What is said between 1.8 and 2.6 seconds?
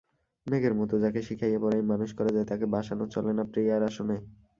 মানুষ করা যায়